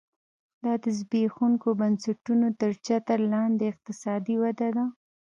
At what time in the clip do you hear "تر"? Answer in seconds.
2.59-2.71